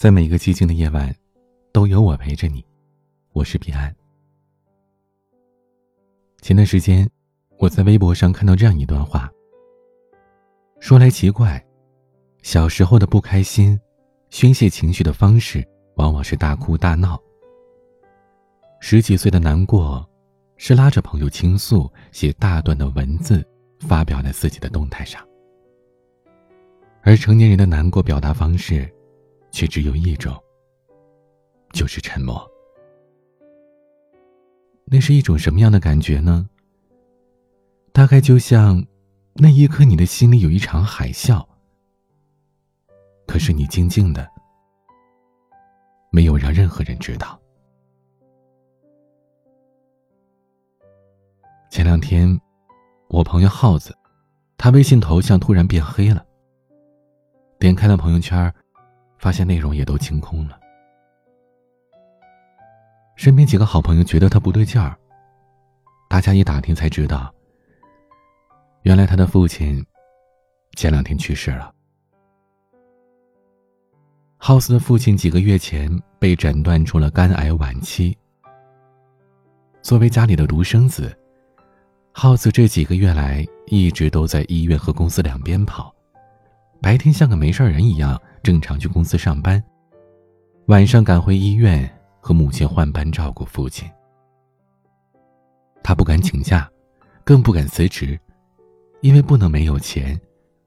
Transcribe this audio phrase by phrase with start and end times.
[0.00, 1.14] 在每个寂静的夜晚，
[1.74, 2.64] 都有我陪着你。
[3.34, 3.94] 我是彼岸。
[6.40, 7.06] 前段时间，
[7.58, 9.30] 我在微博上看到这样一段话。
[10.78, 11.62] 说来奇怪，
[12.40, 13.78] 小时候的不开心，
[14.30, 15.62] 宣泄情绪的方式
[15.96, 17.18] 往往是大哭大闹；
[18.80, 20.08] 十几岁的难过，
[20.56, 23.46] 是拉着朋友倾诉，写大段的文字
[23.80, 25.20] 发表在自己的动态上；
[27.02, 28.90] 而成年人的难过表达方式。
[29.50, 30.34] 却只有一种，
[31.72, 32.50] 就是沉默。
[34.84, 36.48] 那是一种什么样的感觉呢？
[37.92, 38.84] 大概就像
[39.34, 41.46] 那一刻，你的心里有一场海啸，
[43.26, 44.28] 可是你静静的，
[46.10, 47.40] 没有让任何人知道。
[51.70, 52.40] 前两天，
[53.08, 53.96] 我朋友耗子，
[54.56, 56.24] 他微信头像突然变黑了。
[57.58, 58.52] 点开了朋友圈。
[59.20, 60.58] 发现内容也都清空了。
[63.16, 64.96] 身边几个好朋友觉得他不对劲儿，
[66.08, 67.32] 大家一打听才知道，
[68.82, 69.84] 原来他的父亲
[70.74, 71.72] 前两天去世了。
[74.38, 78.16] 浩斯的父亲几个月前被诊断出了肝癌晚期。
[79.82, 81.14] 作为家里的独生子，
[82.10, 85.94] 耗子这几个月来一直都在医院和公司两边跑，
[86.80, 88.20] 白天像个没事人一样。
[88.42, 89.62] 正常去公司上班，
[90.68, 91.86] 晚上赶回医院
[92.20, 93.86] 和母亲换班照顾父亲。
[95.82, 96.66] 他不敢请假，
[97.22, 98.18] 更不敢辞职，
[99.02, 100.18] 因为不能没有钱，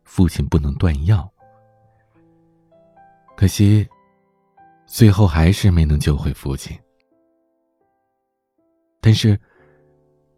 [0.03, 1.27] 父亲不能断药。
[3.35, 3.87] 可惜，
[4.85, 6.77] 最后还是没能救回父亲。
[9.01, 9.35] 但是，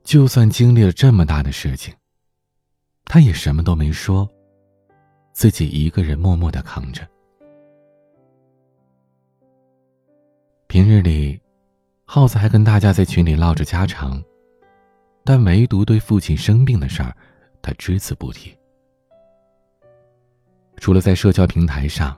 [0.06, 1.94] 就算经历了这么大的事情，
[3.03, 4.26] 他也什么都没说，
[5.36, 7.05] 自己一个人默默的扛着。
[10.67, 11.38] 平日里，
[12.05, 14.23] 耗子还跟大家在群里唠着家常，
[15.25, 17.13] 但唯独对父亲生病的事儿，
[17.62, 18.57] 他只字不提。
[20.78, 22.18] 除了在社交平台上，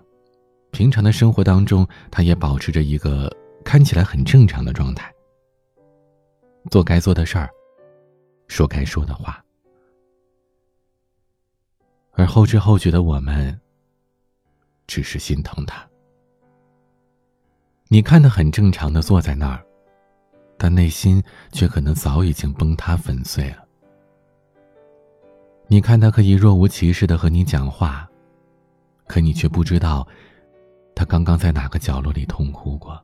[0.70, 3.36] 平常的生活当中，他也保持着一个
[3.66, 5.12] 看起来很正常的状态，
[6.70, 7.50] 做该做的事儿，
[8.48, 9.44] 说该说的话。
[12.18, 13.58] 而后知后觉的我们，
[14.88, 15.88] 只是心疼他。
[17.90, 19.64] 你看他很正常的坐在那儿，
[20.58, 23.64] 但内心却可能早已经崩塌粉碎了。
[25.68, 28.10] 你看他可以若无其事的和你讲话，
[29.06, 30.06] 可你却不知道，
[30.96, 33.00] 他刚刚在哪个角落里痛哭过。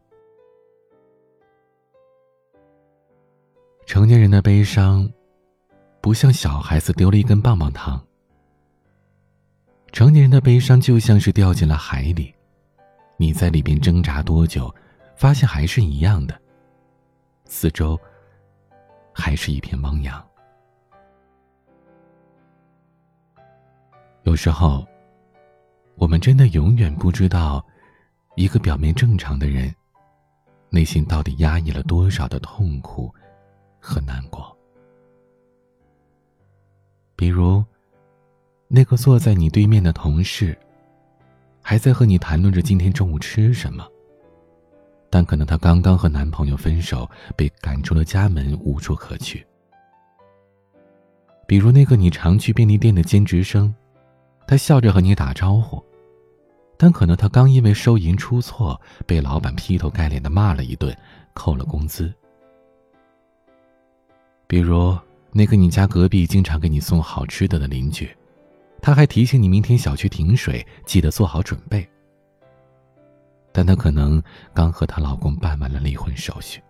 [3.85, 5.07] 成年人的悲伤，
[6.01, 8.03] 不像小孩子丢了一根棒棒糖。
[9.93, 12.33] 成年人的悲伤就像是掉进了海里。
[13.15, 14.73] 你在里边挣扎多久，
[15.15, 16.35] 发现还是一样的。
[17.45, 17.97] 四周
[19.13, 20.27] 还是一片汪洋。
[24.23, 24.83] 有时候，
[25.93, 27.63] 我们真的永远不知道，
[28.35, 29.71] 一个表面正常的人，
[30.71, 33.13] 内心到底压抑了多少的痛苦
[33.79, 34.57] 和难过。
[37.15, 37.63] 比如，
[38.75, 40.57] 那个坐在你对面的同事。
[41.61, 43.87] 还在和你谈论着今天中午吃什么，
[45.11, 47.07] 但可能她刚刚和男朋友分手，
[47.37, 49.45] 被赶出了家门，无处可去。
[51.45, 53.71] 比如那个你常去便利店的兼职生，
[54.47, 55.79] 他笑着和你打招呼，
[56.75, 60.97] 但可能他刚因为收银出错，被老板劈头盖脸的骂了一顿，
[61.35, 62.11] 扣了工资。
[64.47, 64.97] 比如
[65.31, 68.09] 那个你家隔壁经常给你送好吃的的邻居。
[68.83, 71.89] 他还提醒你明天小区停水，记得做好准备。
[73.53, 74.21] 但她可能
[74.53, 76.61] 刚和她老公办完了离婚手续。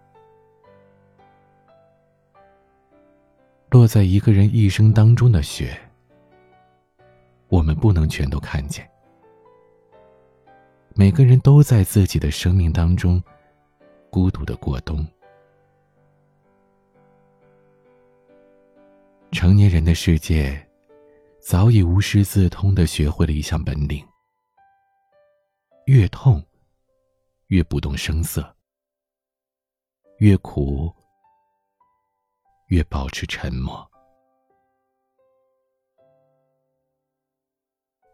[3.72, 5.76] 落在一个人一生当中的雪，
[7.48, 8.88] 我们不能全都看见。
[10.94, 13.20] 每个人都在自己的生命当中
[14.12, 15.04] 孤独的过冬。
[19.32, 20.64] 成年人的世界。
[21.46, 24.02] 早已无师自通的学会了一项本领：
[25.88, 26.42] 越痛，
[27.48, 28.42] 越不动声色；
[30.20, 30.90] 越苦，
[32.68, 33.86] 越保持沉默。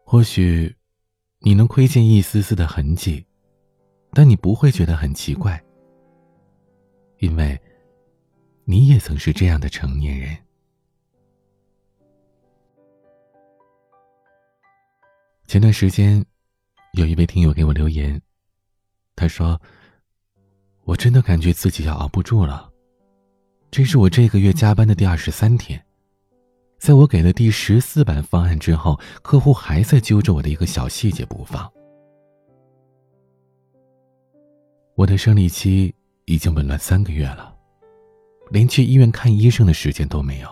[0.04, 0.74] 或许，
[1.38, 3.24] 你能窥见一丝丝的痕迹，
[4.10, 5.62] 但你不会觉得很奇怪，
[7.18, 7.56] 因为，
[8.64, 10.36] 你也曾是这样的成年人。
[15.50, 16.24] 前段时间，
[16.92, 18.22] 有一位听友给我留言，
[19.16, 19.60] 他说
[20.86, 22.70] ：“我真的感觉自己要熬不住了。
[23.68, 25.84] 这是我这个月加班的第二十三天，
[26.78, 31.68] 在我给了第十四版方案之后，客户还在揪着我的一个小细节不放。
[34.94, 35.92] 我的生理期
[36.26, 37.52] 已经紊乱三个月了，
[38.52, 40.48] 连去医院看医生的时间都没有。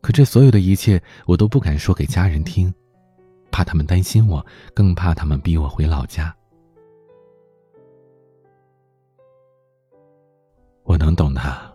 [0.00, 2.74] 可这所有的一切，我都不敢说给家人听。”
[3.54, 6.34] 怕他们担心我，更怕他们逼我回老家。
[10.82, 11.72] 我能懂他，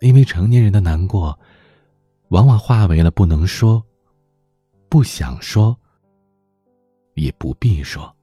[0.00, 1.38] 因为成年人的难过，
[2.28, 3.82] 往往化为了不能说、
[4.90, 5.74] 不想说、
[7.14, 8.14] 也不必说，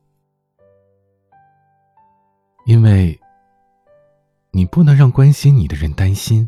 [2.67, 3.19] 因为
[4.51, 6.47] 你不能让关心你的人担心，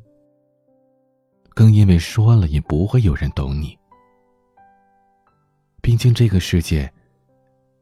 [1.56, 3.76] 更因为说了也不会有人懂你。
[5.94, 6.92] 毕竟这个世界，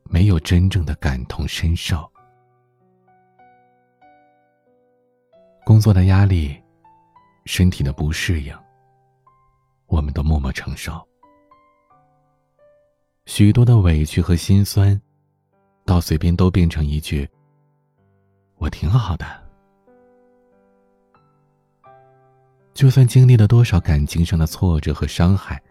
[0.04, 2.12] 没有真正的感同身受。
[5.64, 6.62] 工作的压力，
[7.46, 8.54] 身体的不适应，
[9.86, 11.02] 我们都默默承受。
[13.28, 15.02] 许多的委屈和心酸，
[15.86, 17.26] 到嘴边都变成一句
[18.60, 19.26] ：“我挺好的。”
[22.76, 25.64] 就算经历了多少感情上的挫折和伤害。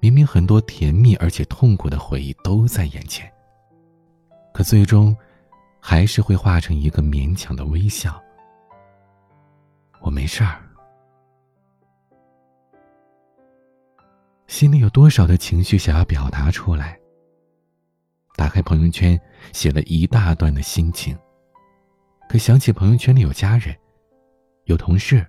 [0.00, 3.30] 明明很多甜蜜而且痛苦的回忆都在眼前，
[4.52, 5.16] 可最终，
[5.80, 8.22] 还是会化成一个勉强的微笑。
[10.00, 10.62] 我没事儿。
[14.46, 16.98] 心里有多少的情绪想要表达出来？
[18.36, 19.20] 打开朋友圈，
[19.52, 21.18] 写了一大段的心情，
[22.28, 23.76] 可想起朋友圈里有家人，
[24.64, 25.26] 有同事，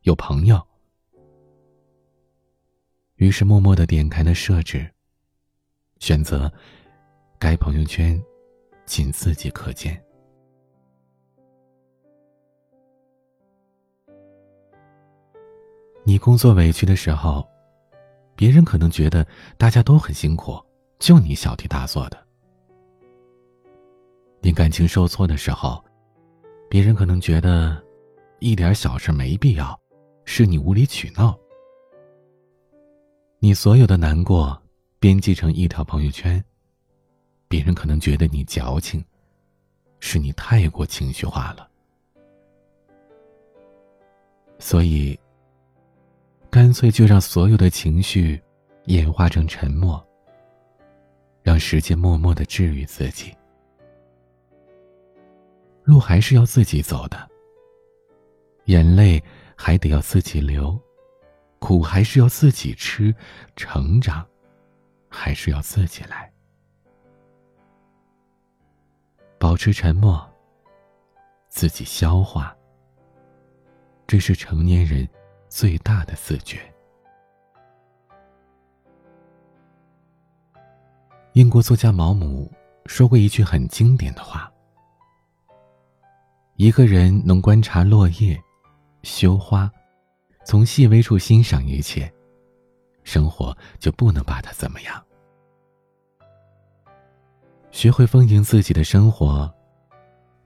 [0.00, 0.60] 有朋友。
[3.22, 4.84] 于是默默的点开了设置，
[6.00, 6.52] 选择
[7.38, 8.20] 该朋友圈
[8.84, 10.02] 仅自己可见。
[16.02, 17.48] 你工作委屈的时候，
[18.34, 19.24] 别人可能觉得
[19.56, 20.60] 大家都很辛苦，
[20.98, 22.18] 就你小题大做的；
[24.40, 25.80] 你感情受挫的时候，
[26.68, 27.80] 别人可能觉得
[28.40, 29.80] 一点小事没必要，
[30.24, 31.38] 是你无理取闹。
[33.44, 34.56] 你所有的难过，
[35.00, 36.40] 编辑成一条朋友圈，
[37.48, 39.04] 别人可能觉得你矫情，
[39.98, 41.68] 是你太过情绪化了。
[44.60, 45.18] 所以，
[46.50, 48.40] 干脆就让所有的情绪
[48.84, 50.00] 演化成沉默，
[51.42, 53.36] 让时间默默的治愈自己。
[55.82, 57.28] 路还是要自己走的，
[58.66, 59.20] 眼泪
[59.56, 60.80] 还得要自己流。
[61.62, 63.14] 苦还是要自己吃，
[63.54, 64.26] 成长
[65.08, 66.28] 还是要自己来。
[69.38, 70.28] 保持沉默，
[71.48, 72.52] 自己消化。
[74.08, 75.08] 这是成年人
[75.48, 76.58] 最大的自觉。
[81.34, 82.50] 英国作家毛姆
[82.86, 84.52] 说过一句很经典的话
[86.56, 88.36] ：“一个人能观察落叶，
[89.04, 89.70] 羞花。”
[90.44, 92.12] 从细微处欣赏一切，
[93.04, 95.02] 生活就不能把它怎么样。
[97.70, 99.52] 学会丰盈自己的生活，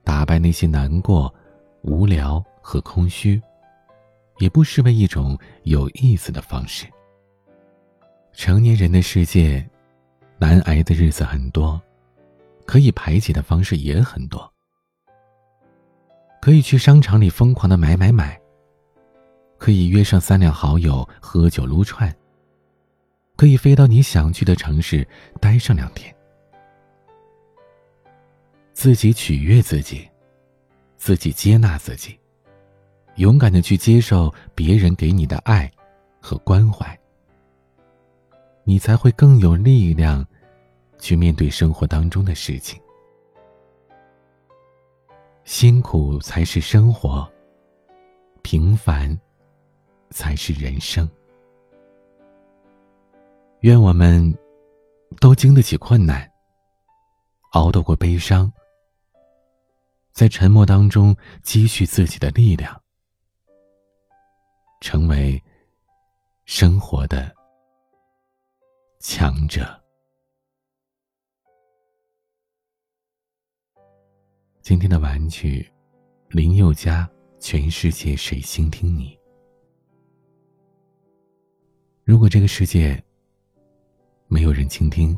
[0.03, 1.33] 打败那些难过、
[1.81, 3.41] 无聊和空虚，
[4.37, 6.85] 也不失为一种有意思的方式。
[8.31, 9.67] 成年人的世界，
[10.37, 11.81] 难挨的日子很多，
[12.65, 14.51] 可以排解的方式也很多。
[16.39, 18.39] 可以去商场里疯狂的买买买。
[19.57, 22.13] 可以约上三两好友喝酒撸串。
[23.35, 25.07] 可以飞到你想去的城市
[25.39, 26.11] 待上两天。
[28.73, 30.09] 自己取悦自己，
[30.95, 32.19] 自己接纳自己，
[33.17, 35.71] 勇敢的去接受别人给你的爱
[36.19, 36.99] 和关怀，
[38.63, 40.25] 你才会更有力量
[40.97, 42.81] 去面对生活当中的事情。
[45.43, 47.31] 辛苦才是生活，
[48.41, 49.15] 平凡。
[50.09, 51.09] 才是人生。
[53.61, 54.37] 愿我们
[55.19, 56.29] 都经得起困难，
[57.51, 58.51] 熬得过悲伤，
[60.11, 62.79] 在沉默当中积蓄自己的力量，
[64.79, 65.41] 成为
[66.45, 67.33] 生活的
[68.99, 69.67] 强者。
[74.61, 75.67] 今天的玩具，
[76.29, 77.09] 林宥嘉，
[77.39, 79.15] 《全世界谁倾听你》。
[82.07, 83.03] 如果这个世界
[84.29, 85.13] 没有人倾听，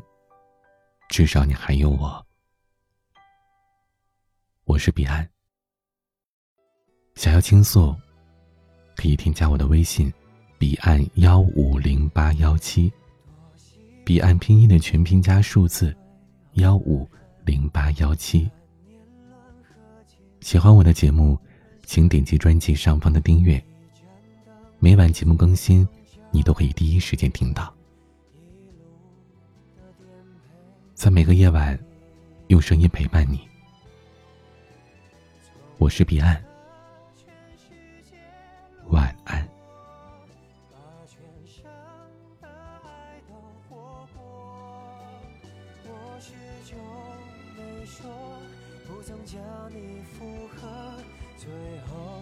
[1.07, 2.25] 至少你还有我。
[4.63, 5.29] 我是彼岸。
[7.13, 7.95] 想要倾诉，
[8.95, 10.11] 可以添加我的微信：
[10.57, 12.91] 彼岸幺五零八幺七。
[14.03, 15.95] 彼岸拼音的全拼加数字
[16.53, 17.07] 幺五
[17.45, 18.49] 零八幺七。
[20.41, 21.37] 喜欢我的节目，
[21.85, 23.63] 请点击专辑上方的订阅。
[24.79, 25.87] 每晚节目更新，
[26.31, 27.73] 你都可以第一时间听到。
[30.93, 31.79] 在每个夜晚，
[32.47, 33.47] 用声音陪伴你。
[35.77, 36.43] 我是彼岸，
[38.89, 39.47] 晚安。
[51.37, 51.49] 最
[51.87, 52.21] 后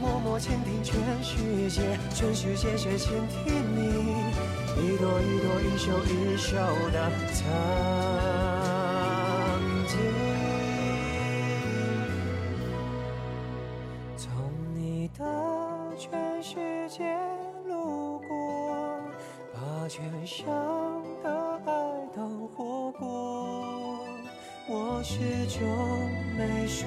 [0.00, 4.14] 默默倾听全世界，全世界却倾听你
[4.76, 6.56] 一朵一朵、一首一首
[6.92, 7.44] 的曾
[9.88, 9.98] 经。
[14.16, 14.30] 从
[14.74, 15.24] 你的
[15.96, 17.18] 全世界
[17.66, 19.00] 路过，
[19.52, 20.46] 把全生
[21.24, 21.72] 的爱
[22.14, 23.04] 都活过，
[24.68, 25.58] 我始终
[26.36, 26.86] 没说。